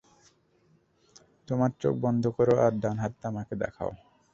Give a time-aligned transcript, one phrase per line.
[1.47, 3.91] তোমার চোখ বন্ধ করো আর ডান হাতটা আমাকে দেখাও।